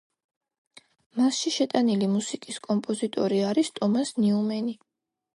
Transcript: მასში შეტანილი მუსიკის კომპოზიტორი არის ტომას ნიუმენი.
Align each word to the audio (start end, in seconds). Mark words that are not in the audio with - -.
მასში 1.17 1.51
შეტანილი 1.57 2.07
მუსიკის 2.13 2.57
კომპოზიტორი 2.67 3.41
არის 3.49 3.69
ტომას 3.75 4.13
ნიუმენი. 4.23 4.75